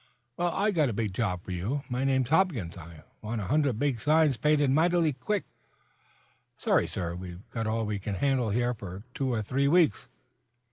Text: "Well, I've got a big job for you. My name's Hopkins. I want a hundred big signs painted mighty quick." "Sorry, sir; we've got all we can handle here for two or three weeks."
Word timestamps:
"Well, 0.35 0.51
I've 0.51 0.73
got 0.73 0.89
a 0.89 0.93
big 0.93 1.13
job 1.13 1.43
for 1.43 1.51
you. 1.51 1.83
My 1.87 2.03
name's 2.03 2.29
Hopkins. 2.29 2.75
I 2.75 3.03
want 3.21 3.39
a 3.39 3.43
hundred 3.45 3.77
big 3.77 3.99
signs 3.99 4.35
painted 4.35 4.71
mighty 4.71 5.13
quick." 5.13 5.45
"Sorry, 6.57 6.87
sir; 6.87 7.15
we've 7.15 7.47
got 7.51 7.67
all 7.67 7.85
we 7.85 7.99
can 7.99 8.15
handle 8.15 8.49
here 8.49 8.73
for 8.73 9.03
two 9.13 9.31
or 9.31 9.43
three 9.43 9.67
weeks." 9.67 10.07